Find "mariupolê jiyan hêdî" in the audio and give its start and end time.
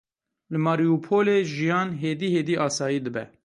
0.65-2.29